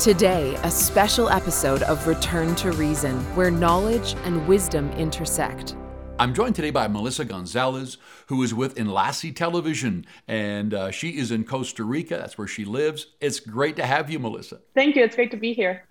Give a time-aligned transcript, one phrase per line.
[0.00, 5.76] Today, a special episode of Return to Reason, where knowledge and wisdom intersect.
[6.18, 11.30] I'm joined today by Melissa Gonzalez, who is with Enlace Television, and uh, she is
[11.30, 12.16] in Costa Rica.
[12.16, 13.08] That's where she lives.
[13.20, 14.60] It's great to have you, Melissa.
[14.74, 15.04] Thank you.
[15.04, 15.86] It's great to be here.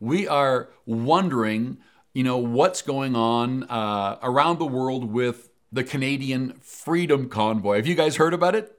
[0.00, 1.78] We are wondering,
[2.12, 7.76] you know, what's going on uh, around the world with the Canadian Freedom Convoy.
[7.76, 8.76] Have you guys heard about it?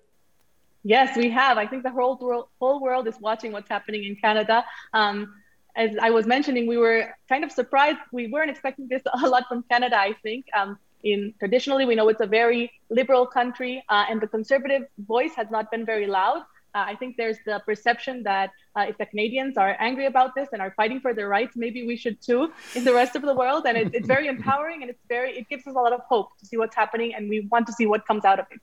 [0.88, 1.58] Yes, we have.
[1.58, 4.64] I think the whole world, whole world is watching what's happening in Canada.
[4.94, 5.34] Um,
[5.76, 7.98] as I was mentioning, we were kind of surprised.
[8.12, 9.98] We weren't expecting this a lot from Canada.
[9.98, 10.46] I think.
[10.56, 15.34] Um, in traditionally, we know it's a very liberal country, uh, and the conservative voice
[15.36, 16.42] has not been very loud.
[16.76, 20.50] Uh, I think there's the perception that uh, if the Canadians are angry about this
[20.54, 23.34] and are fighting for their rights, maybe we should too in the rest of the
[23.34, 23.66] world.
[23.66, 26.38] And it, it's very empowering, and it's very it gives us a lot of hope
[26.40, 28.62] to see what's happening, and we want to see what comes out of it.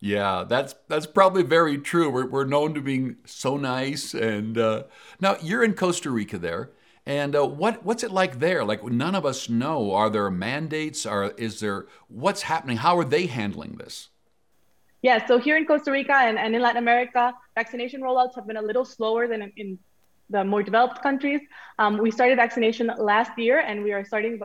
[0.00, 2.08] Yeah, that's that's probably very true.
[2.08, 4.14] We're, we're known to being so nice.
[4.14, 4.84] And uh,
[5.20, 6.70] now you're in Costa Rica there,
[7.04, 8.64] and uh, what what's it like there?
[8.64, 9.92] Like none of us know.
[9.92, 11.04] Are there mandates?
[11.04, 12.78] Are is there what's happening?
[12.78, 14.08] How are they handling this?
[15.02, 18.58] Yeah, so here in Costa Rica and, and in Latin America, vaccination rollouts have been
[18.58, 19.78] a little slower than in,
[20.28, 21.40] the more developed countries.
[21.78, 24.40] Um, we started vaccination last year, and we are starting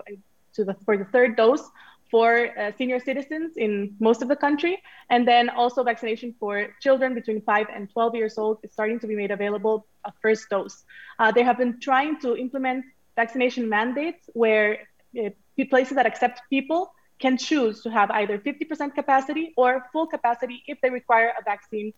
[0.53, 1.69] to the for the third dose
[2.11, 4.81] for uh, senior citizens in most of the country.
[5.09, 9.07] And then also vaccination for children between 5 and 12 years old is starting to
[9.07, 10.83] be made available a first dose.
[11.19, 14.79] Uh, they have been trying to implement vaccination mandates where
[15.19, 15.29] uh,
[15.69, 20.79] places that accept people can choose to have either 50% capacity or full capacity if
[20.81, 21.93] they require a vaccine,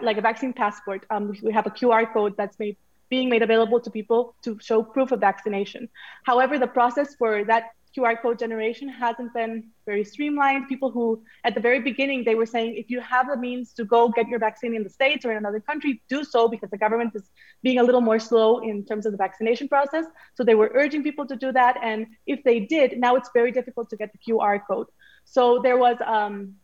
[0.00, 1.04] like a vaccine passport.
[1.10, 2.76] Um, we have a QR code that's made
[3.10, 5.88] being made available to people to show proof of vaccination.
[6.24, 10.68] However, the process for that QR code generation hasn't been very streamlined.
[10.68, 13.84] People who, at the very beginning, they were saying, if you have the means to
[13.84, 16.78] go get your vaccine in the States or in another country, do so because the
[16.78, 17.30] government is
[17.62, 20.04] being a little more slow in terms of the vaccination process.
[20.34, 21.76] So they were urging people to do that.
[21.82, 24.86] And if they did, now it's very difficult to get the QR code.
[25.24, 26.54] So there was um,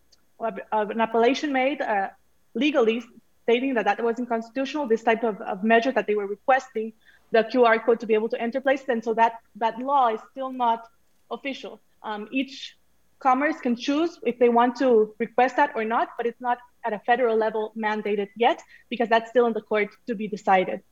[0.41, 2.11] an appellation made uh,
[2.55, 3.03] legally
[3.43, 6.93] stating that that wasn't constitutional, this type of, of measure that they were requesting
[7.31, 8.89] the QR code to be able to enter places.
[8.89, 10.89] And so that, that law is still not
[11.31, 11.81] official.
[12.03, 12.77] Um, each
[13.19, 16.93] commerce can choose if they want to request that or not, but it's not at
[16.93, 20.83] a federal level mandated yet because that's still in the court to be decided.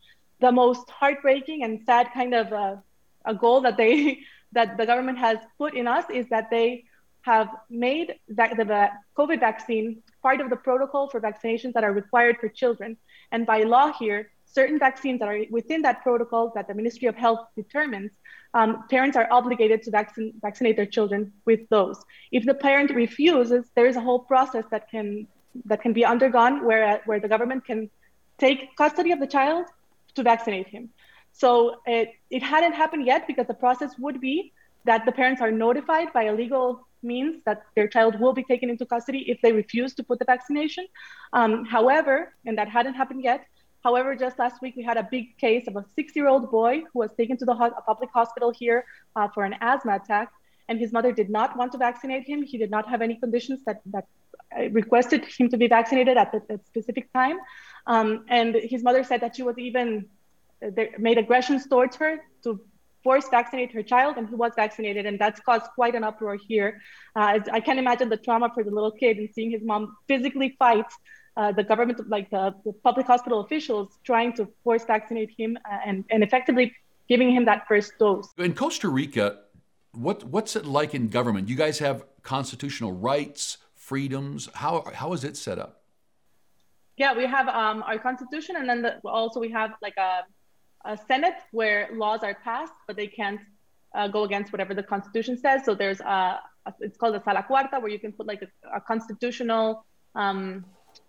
[0.40, 2.76] The most heartbreaking and sad kind of uh,
[3.24, 4.20] a goal that they
[4.52, 6.84] that the government has put in us is that they
[7.22, 12.36] have made that the COVID vaccine part of the protocol for vaccinations that are required
[12.38, 12.96] for children.
[13.32, 17.16] And by law here, certain vaccines that are within that protocol that the Ministry of
[17.16, 18.12] Health determines,
[18.54, 19.90] um, parents are obligated to
[20.42, 21.98] vaccinate their children with those.
[22.30, 25.26] If the parent refuses, there is a whole process that can
[25.66, 27.90] that can be undergone where where the government can
[28.38, 29.66] take custody of the child
[30.14, 30.90] to vaccinate him.
[31.32, 34.52] So it, it hadn't happened yet because the process would be
[34.84, 38.70] that the parents are notified by a legal means that their child will be taken
[38.70, 40.86] into custody if they refuse to put the vaccination.
[41.32, 43.46] Um, however, and that hadn't happened yet,
[43.84, 47.10] However, just last week we had a big case of a six-year-old boy who was
[47.18, 50.32] taken to the ho- public hospital here uh, for an asthma attack,
[50.68, 52.42] and his mother did not want to vaccinate him.
[52.42, 54.06] He did not have any conditions that that
[54.58, 57.36] uh, requested him to be vaccinated at the, specific time,
[57.86, 60.06] um, and his mother said that she was even
[60.64, 62.12] uh, made aggressions towards her
[62.44, 62.60] to
[63.02, 66.80] force vaccinate her child, and he was vaccinated, and that's caused quite an uproar here.
[67.14, 70.56] Uh, I can imagine the trauma for the little kid and seeing his mom physically
[70.58, 70.86] fight
[71.36, 75.78] uh, the government, like the, the, public hospital officials, trying to force vaccinate him uh,
[75.84, 76.72] and, and effectively
[77.08, 78.28] giving him that first dose.
[78.38, 79.40] In Costa Rica,
[79.92, 81.48] what what's it like in government?
[81.48, 84.48] You guys have constitutional rights, freedoms.
[84.54, 85.82] How how is it set up?
[86.96, 90.22] Yeah, we have um, our constitution, and then the, also we have like a,
[90.84, 93.40] a Senate where laws are passed, but they can't
[93.94, 95.64] uh, go against whatever the constitution says.
[95.64, 98.76] So there's a, a it's called a sala cuarta, where you can put like a,
[98.76, 99.84] a constitutional
[100.14, 100.64] um,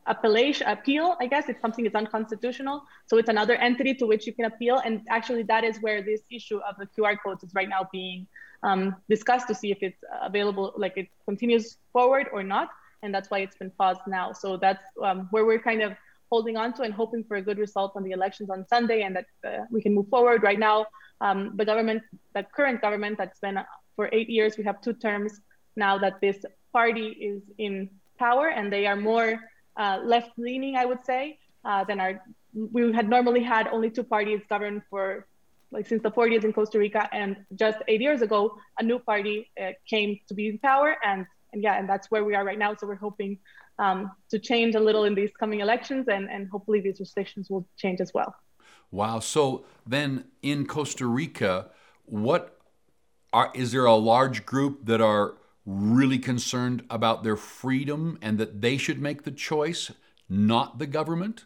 [0.07, 2.83] appellation appeal i guess if something is unconstitutional.
[3.07, 4.81] So it's another entity to which you can appeal.
[4.85, 8.27] And actually that is where this issue of the qr codes is right now being
[8.63, 12.69] um, discussed to see if it's available like it continues forward or not.
[13.03, 14.31] And that's why it's been paused now.
[14.31, 15.93] So that's um, where we're kind of
[16.31, 19.15] holding on to and hoping for a good result on the elections on sunday and
[19.15, 20.41] that uh, we can move forward.
[20.43, 20.87] Right now
[21.21, 22.03] um, the government
[22.33, 23.59] the current government that's been
[23.95, 25.41] for eight years we have two terms
[25.75, 26.43] now that this
[26.73, 29.39] party is in power and they are more
[29.77, 32.21] uh, left leaning, I would say, uh, than our.
[32.53, 35.27] We had normally had only two parties governed for
[35.71, 39.51] like since the 40s in Costa Rica, and just eight years ago, a new party
[39.61, 42.59] uh, came to be in power, and and yeah, and that's where we are right
[42.59, 42.75] now.
[42.75, 43.37] So we're hoping
[43.79, 47.67] um, to change a little in these coming elections, and and hopefully these restrictions will
[47.77, 48.33] change as well.
[48.91, 49.19] Wow.
[49.19, 51.71] So then in Costa Rica,
[52.05, 52.57] what
[53.33, 58.61] are, is there a large group that are really concerned about their freedom and that
[58.61, 59.91] they should make the choice,
[60.29, 61.45] not the government?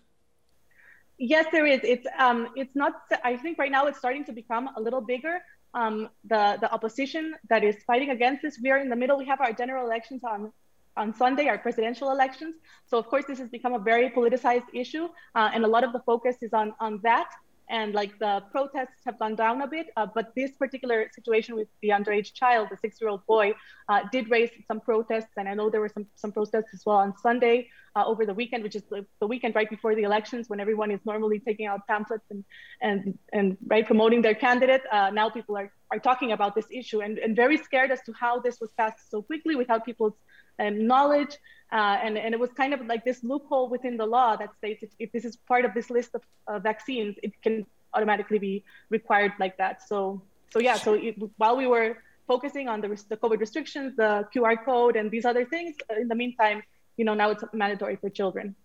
[1.17, 1.81] Yes, there is.
[1.83, 2.93] It's um, it's not.
[3.23, 5.41] I think right now it's starting to become a little bigger.
[5.73, 8.57] Um, the the opposition that is fighting against this.
[8.63, 9.17] We are in the middle.
[9.17, 10.53] We have our general elections on
[10.95, 12.55] on Sunday, our presidential elections.
[12.85, 15.91] So of course, this has become a very politicized issue, uh, and a lot of
[15.91, 17.29] the focus is on on that
[17.69, 19.87] and like the protests have gone down a bit.
[19.95, 23.53] Uh, but this particular situation with the underage child, the six-year-old boy,
[23.87, 26.97] uh, did raise some protests, and I know there were some some protests as well
[26.97, 30.49] on Sunday uh, over the weekend, which is the, the, weekend right before the elections,
[30.49, 32.43] when everyone is normally taking out pamphlets and
[32.81, 34.81] and and right promoting their candidate.
[34.91, 38.13] Uh, now people are are talking about this issue and, and very scared as to
[38.13, 40.13] how this was passed so quickly without people's
[40.59, 41.37] um, knowledge.
[41.71, 44.83] Uh, and, and it was kind of like this loophole within the law that states
[44.83, 49.31] if, if this is part of this list of vaccines, it can automatically be required
[49.39, 49.87] like that.
[49.87, 50.21] So,
[50.51, 51.97] so yeah, so it, while we were
[52.27, 56.07] focusing on the, the COVID restrictions, the QR code, and these other things, uh, in
[56.07, 56.61] the meantime,
[56.99, 58.55] you know, now it's mandatory for children.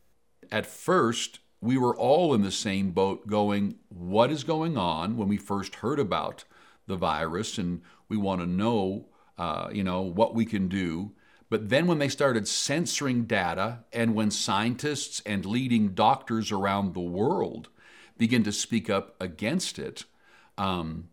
[0.51, 5.29] At first, we were all in the same boat going, what is going on when
[5.29, 6.43] we first heard about
[6.89, 7.59] the virus?
[7.59, 9.07] And we want to know,
[9.39, 11.13] uh, you know, what we can do.
[11.49, 17.01] But then when they started censoring data, and when scientists and leading doctors around the
[17.01, 17.69] world
[18.19, 20.07] begin to speak up against it,
[20.59, 21.09] um,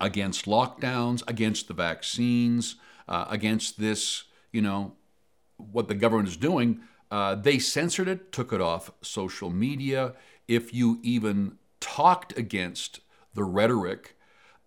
[0.00, 2.76] against lockdowns, against the vaccines,
[3.08, 4.94] uh, against this, you know,
[5.58, 10.14] what the government is doing, uh, they censored it, took it off social media.
[10.46, 13.00] If you even talked against
[13.34, 14.16] the rhetoric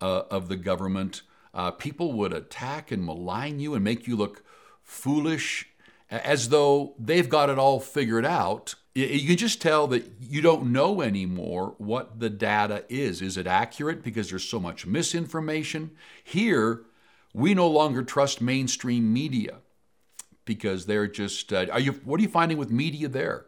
[0.00, 1.22] uh, of the government,
[1.54, 4.44] uh, people would attack and malign you and make you look
[4.82, 5.68] foolish,
[6.10, 8.74] as though they've got it all figured out.
[8.94, 13.22] You can just tell that you don't know anymore what the data is.
[13.22, 15.92] Is it accurate because there's so much misinformation?
[16.22, 16.82] Here,
[17.32, 19.58] we no longer trust mainstream media
[20.44, 21.52] because they're just.
[21.52, 21.92] Uh, are you?
[22.04, 23.46] What are you finding with media there?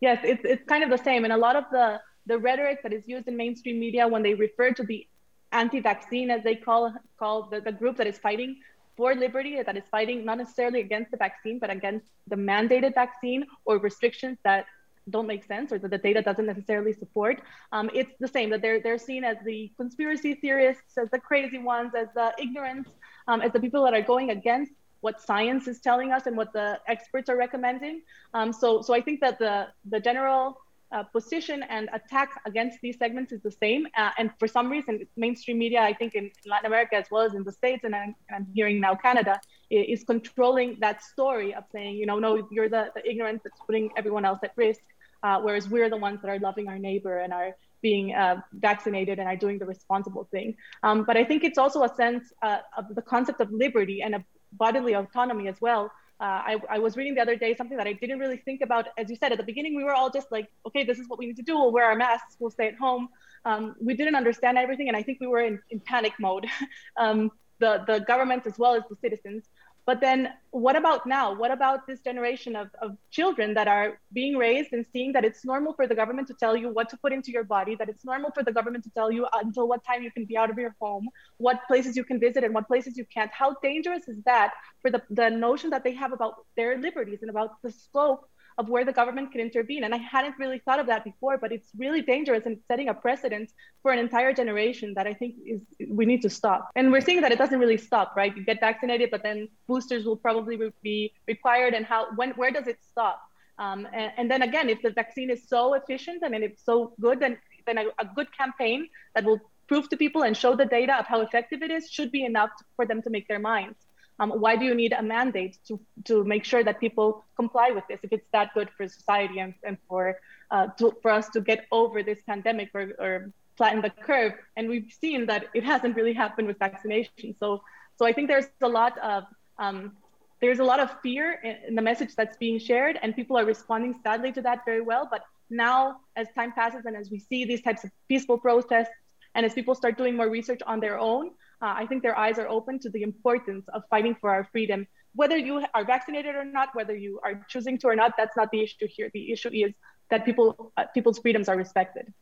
[0.00, 2.92] Yes, it's it's kind of the same, and a lot of the the rhetoric that
[2.92, 5.06] is used in mainstream media when they refer to the
[5.52, 8.56] anti-vaccine, as they call call the, the group that is fighting
[8.96, 13.46] for liberty that is fighting not necessarily against the vaccine, but against the mandated vaccine
[13.66, 14.64] or restrictions that
[15.10, 17.40] don't make sense or that the data doesn't necessarily support.
[17.72, 21.58] Um, it's the same that they're they're seen as the conspiracy theorists, as the crazy
[21.58, 22.88] ones, as the ignorance,
[23.28, 26.52] um, as the people that are going against what science is telling us and what
[26.52, 28.02] the experts are recommending.
[28.34, 30.58] Um, so so I think that the the general
[30.92, 33.86] uh, position and attack against these segments is the same.
[33.96, 37.34] Uh, and for some reason, mainstream media, I think in Latin America as well as
[37.34, 39.40] in the States, and I'm, I'm hearing now Canada,
[39.70, 43.90] is controlling that story of saying, you know, no, you're the, the ignorance that's putting
[43.96, 44.80] everyone else at risk,
[45.24, 49.18] uh, whereas we're the ones that are loving our neighbor and are being uh, vaccinated
[49.18, 50.56] and are doing the responsible thing.
[50.82, 54.14] Um, but I think it's also a sense uh, of the concept of liberty and
[54.14, 54.22] of
[54.52, 57.92] bodily autonomy as well, uh, I, I, was reading the other day something that I
[57.92, 58.86] didn't really think about.
[58.96, 61.18] As you said at the beginning, we were all just like, okay, this is what
[61.18, 61.58] we need to do.
[61.58, 62.36] We'll wear our masks.
[62.38, 63.10] We'll stay at home.
[63.44, 66.46] Um, we didn't understand everything, and I think we were in, in panic mode.
[66.96, 69.44] um, the the government as well as the citizens.
[69.86, 71.32] But then what about now?
[71.32, 75.44] What about this generation of, of children that are being raised and seeing that it's
[75.44, 78.04] normal for the government to tell you what to put into your body, that it's
[78.04, 80.58] normal for the government to tell you until what time you can be out of
[80.58, 83.30] your home, what places you can visit and what places you can't?
[83.32, 87.30] How dangerous is that for the, the notion that they have about their liberties and
[87.30, 88.28] about the scope
[88.58, 89.84] of where the government can intervene.
[89.84, 92.94] And I hadn't really thought of that before, but it's really dangerous and setting a
[92.94, 93.50] precedent
[93.82, 96.70] for an entire generation that I think is we need to stop.
[96.74, 98.34] And we're seeing that it doesn't really stop, right?
[98.34, 101.74] You get vaccinated, but then boosters will probably be required.
[101.74, 103.20] And how when where does it stop?
[103.58, 107.20] Um, and, and, then again, if the vaccine is so efficient and it's so good,
[107.20, 110.94] then then a, a good campaign that will prove to people and show the data
[110.94, 113.85] of how effective it is should be enough for them to make their minds.
[114.18, 117.84] Um, why do you need a mandate to, to make sure that people comply with
[117.88, 120.18] this if it's that good for society and, and for,
[120.50, 124.32] uh, to, for us to get over this pandemic or, or flatten the curve?
[124.56, 127.34] And we've seen that it hasn't really happened with vaccination.
[127.38, 127.62] So,
[127.98, 129.24] so I think there's a lot of
[129.58, 129.92] um,
[130.40, 133.44] there's a lot of fear in, in the message that's being shared, and people are
[133.44, 135.08] responding sadly to that very well.
[135.10, 138.90] But now, as time passes and as we see these types of peaceful protests,
[139.36, 141.26] and as people start doing more research on their own,
[141.60, 144.86] uh, I think their eyes are open to the importance of fighting for our freedom.
[145.14, 148.50] Whether you are vaccinated or not, whether you are choosing to or not, that's not
[148.50, 149.10] the issue here.
[149.12, 149.72] The issue is
[150.10, 152.12] that people uh, people's freedoms are respected.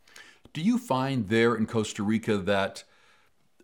[0.53, 2.83] Do you find there in Costa Rica that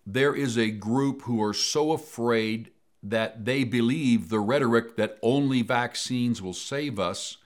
[0.05, 2.71] there is a group who are so afraid
[3.03, 7.37] that they believe the rhetoric that only vaccines will save us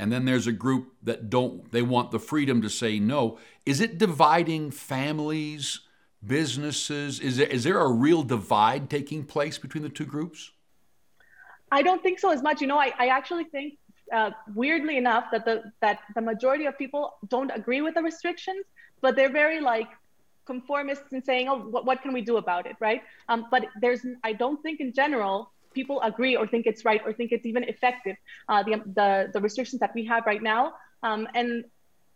[0.00, 3.38] and then there's a group that don't they want the freedom to say no.
[3.66, 5.80] Is it dividing families,
[6.26, 7.20] businesses?
[7.20, 10.52] Is there, is there a real divide taking place between the two groups?
[11.70, 12.62] I don't think so as much.
[12.62, 13.74] You know, I, I actually think
[14.10, 18.64] uh, weirdly enough that the that the majority of people don't agree with the restrictions,
[19.02, 19.88] but they're very like
[20.46, 23.02] conformists in saying, oh, what, what can we do about it, right?
[23.28, 27.12] Um, but there's, I don't think in general people agree or think it's right or
[27.12, 28.16] think it's even effective.
[28.48, 31.64] Uh, the, the the restrictions that we have right now, um, and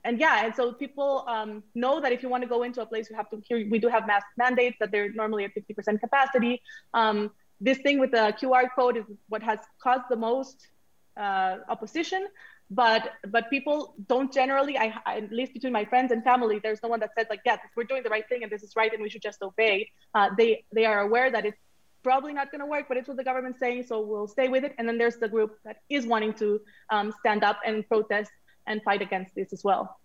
[0.05, 2.87] and yeah, and so people um, know that if you want to go into a
[2.87, 3.43] place, you have to.
[3.47, 6.61] Here we do have mask mandates that they're normally at 50% capacity.
[6.93, 7.31] Um,
[7.61, 10.69] this thing with the QR code is what has caused the most
[11.17, 12.27] uh, opposition
[12.71, 16.83] but but people don't generally I, I, at least between my friends and family there's
[16.83, 18.93] no one that says like yeah we're doing the right thing and this is right
[18.93, 21.59] and we should just obey uh, they they are aware that it's
[22.05, 24.63] probably not going to work but it's what the government's saying so we'll stay with
[24.65, 24.75] it.
[24.79, 28.31] And then there's the group that is wanting to um, stand up and protest
[28.67, 29.99] and fight against this as well.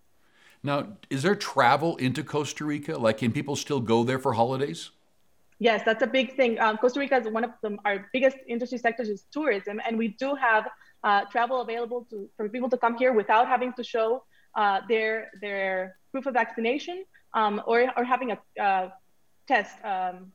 [0.62, 2.98] Now is there travel into costa rica?
[2.98, 4.90] Like can people still go there for holidays?
[5.62, 6.58] Yes, that's a big thing.
[6.58, 10.08] Um, Costa Rica is one of the, our biggest industry sectors is tourism, and we
[10.08, 10.66] do have
[11.04, 15.30] uh, travel available to, for people to come here without having to show uh, their
[15.42, 17.04] their proof of vaccination
[17.34, 18.88] um, or, or having a uh,
[19.46, 20.32] test, um,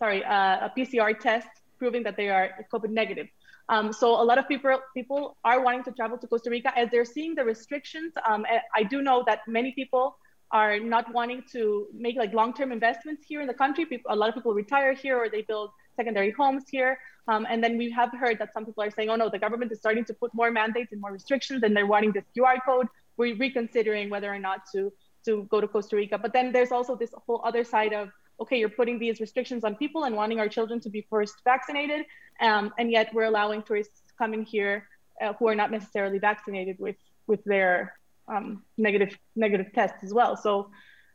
[0.00, 3.28] sorry, uh, a PCR test proving that they are COVID negative.
[3.68, 6.90] Um, so a lot of people people are wanting to travel to Costa Rica as
[6.90, 8.12] they're seeing the restrictions.
[8.28, 10.16] Um, I do know that many people
[10.50, 13.84] are not wanting to make like long-term investments here in the country.
[13.86, 16.98] People, a lot of people retire here or they build secondary homes here.
[17.28, 19.70] Um, and then we have heard that some people are saying, oh no, the government
[19.70, 22.88] is starting to put more mandates and more restrictions and they're wanting this QR code.
[23.16, 24.92] We're reconsidering whether or not to,
[25.26, 26.18] to go to Costa Rica.
[26.18, 29.74] But then there's also this whole other side of, okay, you're putting these restrictions on
[29.76, 32.06] people and wanting our children to be first vaccinated.
[32.40, 34.88] Um, and yet we're allowing tourists coming here
[35.20, 37.94] uh, who are not necessarily vaccinated with, with their
[38.28, 40.36] um, negative, negative tests as well.
[40.36, 40.70] So,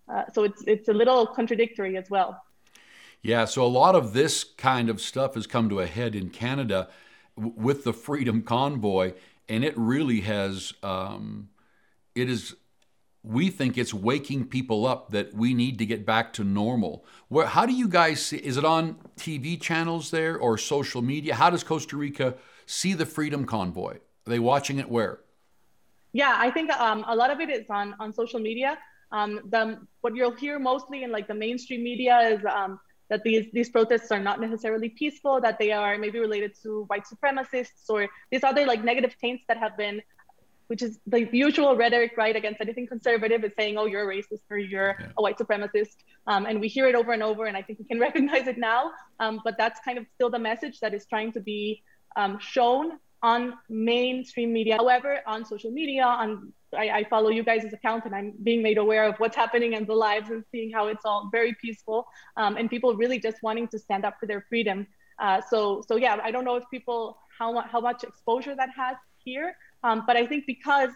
[0.08, 2.42] uh, so it's, it's a little contradictory as well.
[3.24, 6.30] Yeah, so a lot of this kind of stuff has come to a head in
[6.30, 6.90] Canada
[7.36, 9.14] with the Freedom Convoy,
[9.50, 10.74] and it really has.
[10.84, 11.50] Um,
[12.14, 12.56] it is.
[13.26, 17.06] We think it's waking people up that we need to get back to normal.
[17.28, 17.48] Where?
[17.48, 18.38] How do you guys see?
[18.38, 21.36] Is it on TV channels there or social media?
[21.36, 23.96] How does Costa Rica see the Freedom Convoy?
[23.96, 25.20] Are they watching it where?
[26.14, 28.78] Yeah, I think um, a lot of it is on on social media.
[29.12, 32.80] Um, the what you'll hear mostly in like the mainstream media is um,
[33.10, 37.04] that these these protests are not necessarily peaceful, that they are maybe related to white
[37.06, 40.02] supremacists or these other like negative taints that have been
[40.68, 44.42] which is the usual rhetoric, right, against anything conservative is saying, oh, you're a racist
[44.50, 45.08] or you're yeah.
[45.18, 45.96] a white supremacist.
[46.28, 48.58] Um, and we hear it over and over, and I think we can recognize it
[48.58, 48.92] now.
[49.20, 51.84] Um, but that's kind of still the message that is trying to be
[52.16, 54.78] um, shown on mainstream media.
[54.78, 58.78] However, on social media, on I, I, follow you guys' account and I'm being made
[58.78, 62.06] aware of what's happening and the lives and seeing how it's all very peaceful
[62.36, 64.86] um, and people really just wanting to stand up for their freedom.
[65.18, 68.98] Uh, so, so yeah, I don't know if people how how much exposure that has
[69.24, 69.56] here,
[69.86, 70.90] um, but I think because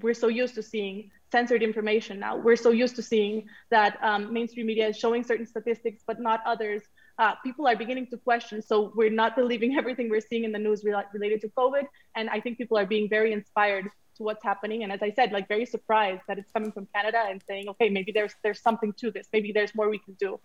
[0.00, 4.32] we're so used to seeing censored information now, we're so used to seeing that um,
[4.32, 6.82] mainstream media is showing certain statistics but not others.
[7.18, 8.62] Uh, people are beginning to question.
[8.62, 11.84] So we're not believing everything we're seeing in the news re- related to COVID,
[12.16, 13.84] and I think people are being very inspired
[14.16, 14.82] to what's happening.
[14.82, 17.90] And as I said, like very surprised that it's coming from Canada and saying, okay,
[17.90, 19.26] maybe there's there's something to this.
[19.30, 20.40] Maybe there's more we can do.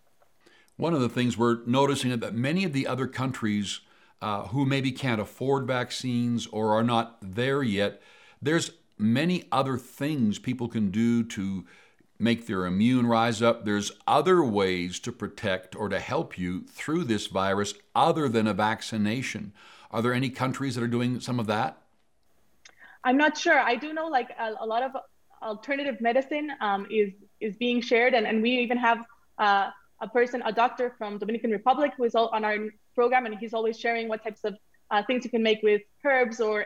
[0.75, 3.80] One of the things we're noticing is that many of the other countries
[4.22, 8.01] uh, who maybe can't afford vaccines or are not there yet,
[8.42, 11.66] there's many other things people can do to
[12.20, 13.66] make their immune rise up.
[13.66, 18.54] There's other ways to protect or to help you through this virus other than a
[18.54, 19.54] vaccination.
[19.90, 21.78] Are there any countries that are doing some of that?
[23.04, 23.60] I'm not sure.
[23.60, 24.92] I do know like a, a lot of
[25.42, 29.00] alternative medicine um, is is being shared, and, and we even have
[29.40, 32.58] uh, a person, a doctor from Dominican Republic, who is on our
[32.96, 34.56] program, and he's always sharing what types of
[34.92, 36.66] uh, things you can make with herbs or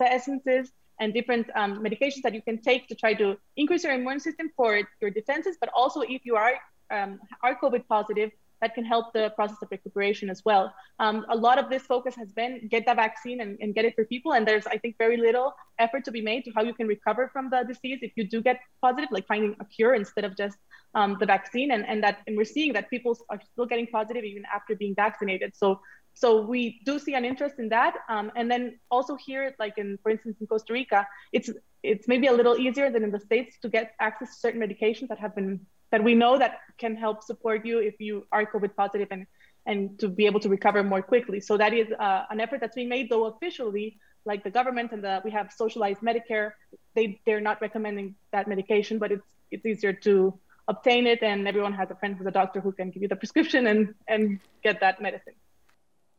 [0.00, 4.20] essences and different um, medications that you can take to try to increase your immune
[4.20, 6.54] system for your defenses, but also if you are
[6.90, 8.30] um, are COVID positive,
[8.62, 10.72] that can help the process of recuperation as well.
[11.00, 13.94] Um, a lot of this focus has been get the vaccine and, and, get it
[13.96, 14.32] for people.
[14.32, 17.28] And there's, I think, very little effort to be made to how you can recover
[17.32, 20.56] from the disease if you do get positive, like finding a cure instead of just
[20.94, 21.72] um, the vaccine.
[21.72, 24.94] And, and that, and we're seeing that people are still getting positive even after being
[24.94, 25.56] vaccinated.
[25.56, 25.80] So,
[26.14, 27.94] so we do see an interest in that.
[28.08, 31.50] Um, and then also here, like in, for instance, in Costa Rica, it's
[31.82, 35.08] it's maybe a little easier than in the states to get access to certain medications
[35.08, 38.74] that have been that we know that can help support you if you are COVID
[38.74, 39.26] positive and
[39.64, 41.38] and to be able to recover more quickly.
[41.38, 45.04] So that is uh, an effort that's being made, though officially like the government and
[45.04, 46.52] the we have socialized Medicare.
[46.96, 51.74] They they're not recommending that medication, but it's it's easier to obtain it, and everyone
[51.74, 54.80] has a friend who's a doctor who can give you the prescription and and get
[54.80, 55.34] that medicine.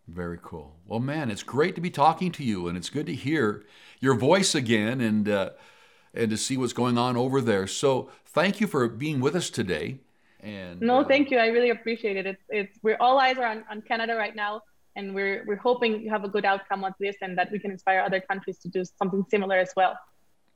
[0.07, 0.75] Very cool.
[0.85, 3.63] Well, man, it's great to be talking to you, and it's good to hear
[3.99, 5.49] your voice again, and uh,
[6.13, 7.67] and to see what's going on over there.
[7.67, 9.99] So, thank you for being with us today.
[10.41, 11.37] And no, uh, thank you.
[11.37, 12.25] I really appreciate it.
[12.25, 14.61] It's it's we're all eyes are on, on Canada right now,
[14.95, 17.71] and we're we're hoping you have a good outcome on this, and that we can
[17.71, 19.97] inspire other countries to do something similar as well.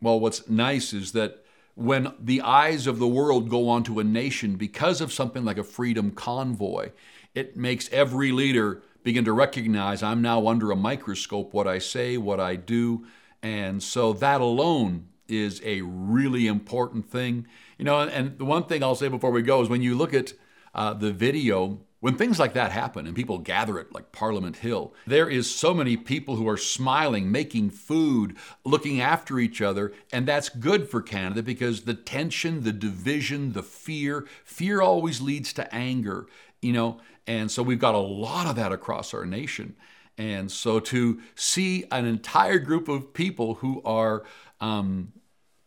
[0.02, 1.44] Well, what's nice is that
[1.76, 5.64] when the eyes of the world go onto a nation because of something like a
[5.64, 6.92] freedom convoy,
[7.34, 12.18] it makes every leader begin to recognize I'm now under a microscope what I say,
[12.18, 13.06] what I do.
[13.42, 17.48] And so that alone is a really important thing.
[17.78, 20.14] You know, and the one thing I'll say before we go is when you look
[20.14, 20.34] at
[20.74, 24.94] uh, the video, when things like that happen and people gather at like Parliament Hill,
[25.06, 30.28] there is so many people who are smiling, making food, looking after each other, and
[30.28, 35.74] that's good for Canada because the tension, the division, the fear, fear always leads to
[35.74, 36.28] anger,
[36.62, 39.76] you know, and so we've got a lot of that across our nation.
[40.18, 44.24] And so to see an entire group of people who are
[44.62, 45.14] um,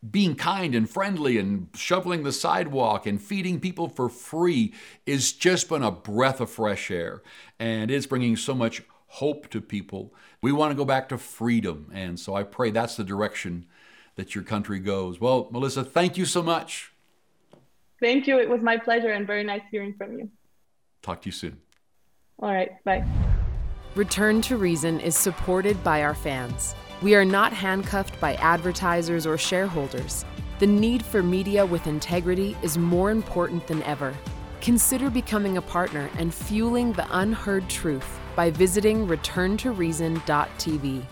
[0.08, 4.72] being kind and friendly and shoveling the sidewalk and feeding people for free
[5.04, 7.22] is just been a breath of fresh air.
[7.58, 10.14] And it's bringing so much hope to people.
[10.40, 11.90] We want to go back to freedom.
[11.92, 13.66] And so I pray that's the direction
[14.16, 15.20] that your country goes.
[15.20, 16.92] Well, Melissa, thank you so much.
[18.00, 18.38] Thank you.
[18.38, 20.30] It was my pleasure and very nice hearing from you.
[21.02, 21.58] Talk to you soon.
[22.38, 22.82] All right.
[22.84, 23.04] Bye.
[23.94, 26.74] Return to Reason is supported by our fans.
[27.02, 30.26] We are not handcuffed by advertisers or shareholders.
[30.58, 34.14] The need for media with integrity is more important than ever.
[34.60, 41.06] Consider becoming a partner and fueling the unheard truth by visiting returntoreason.tv.